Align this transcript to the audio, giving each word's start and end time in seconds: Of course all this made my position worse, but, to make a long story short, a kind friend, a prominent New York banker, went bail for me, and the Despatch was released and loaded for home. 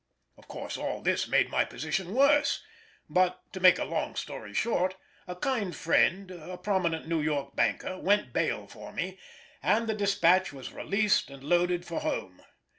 Of 0.35 0.47
course 0.47 0.77
all 0.77 1.03
this 1.03 1.27
made 1.27 1.51
my 1.51 1.63
position 1.63 2.15
worse, 2.15 2.63
but, 3.07 3.39
to 3.53 3.59
make 3.59 3.77
a 3.77 3.83
long 3.85 4.15
story 4.15 4.51
short, 4.51 4.95
a 5.27 5.35
kind 5.35 5.75
friend, 5.75 6.31
a 6.31 6.57
prominent 6.57 7.07
New 7.07 7.21
York 7.21 7.55
banker, 7.55 7.99
went 7.99 8.33
bail 8.33 8.65
for 8.65 8.91
me, 8.91 9.19
and 9.61 9.85
the 9.87 9.93
Despatch 9.93 10.51
was 10.51 10.73
released 10.73 11.29
and 11.29 11.43
loaded 11.43 11.85
for 11.85 11.99
home. 11.99 12.41